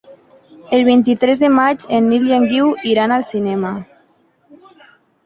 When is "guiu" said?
2.53-2.71